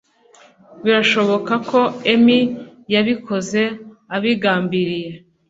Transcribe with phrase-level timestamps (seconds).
[0.83, 1.79] Birashoboka ko
[2.13, 2.39] emmy
[2.93, 3.61] yabikoze
[4.15, 5.11] abigambiriye.